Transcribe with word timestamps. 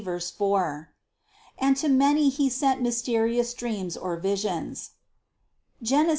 3, 0.03 0.19
4) 0.19 0.89
and 1.59 1.77
to 1.77 1.87
many 1.87 2.29
He 2.29 2.49
sent 2.49 2.81
mysterious 2.81 3.53
dreams 3.53 3.95
or 3.95 4.17
visions 4.17 4.93
(Genes. 5.83 6.09